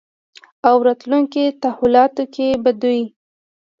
او 0.67 0.75
راتلونکې 0.87 1.43
تحولاتو 1.63 2.23
کې 2.33 2.47
به 2.63 2.71
دوی 2.81 3.01